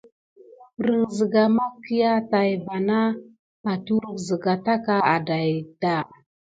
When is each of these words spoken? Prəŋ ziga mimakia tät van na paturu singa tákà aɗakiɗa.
Prəŋ 0.77 1.01
ziga 1.15 1.43
mimakia 1.55 2.11
tät 2.31 2.59
van 2.67 2.83
na 2.87 2.99
paturu 3.63 4.11
singa 4.25 4.53
tákà 4.65 4.95
aɗakiɗa. 5.13 5.95